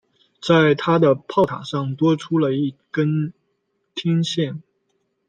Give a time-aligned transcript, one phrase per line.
[0.41, 3.31] 在它的炮塔上多出了一根
[3.93, 4.63] 天线。